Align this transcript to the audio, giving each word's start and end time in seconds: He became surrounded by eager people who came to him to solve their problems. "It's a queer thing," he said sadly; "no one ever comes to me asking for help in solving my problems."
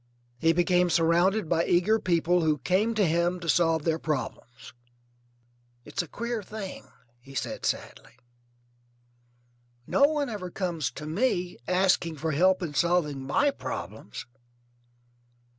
He 0.39 0.51
became 0.51 0.89
surrounded 0.89 1.47
by 1.47 1.63
eager 1.63 1.99
people 1.99 2.41
who 2.41 2.57
came 2.57 2.95
to 2.95 3.05
him 3.05 3.39
to 3.39 3.47
solve 3.47 3.83
their 3.83 3.99
problems. 3.99 4.73
"It's 5.85 6.01
a 6.01 6.07
queer 6.07 6.41
thing," 6.41 6.87
he 7.19 7.35
said 7.35 7.67
sadly; 7.67 8.13
"no 9.85 10.05
one 10.05 10.27
ever 10.27 10.49
comes 10.49 10.89
to 10.93 11.05
me 11.05 11.59
asking 11.67 12.15
for 12.15 12.31
help 12.31 12.63
in 12.63 12.73
solving 12.73 13.21
my 13.27 13.51
problems." 13.51 14.25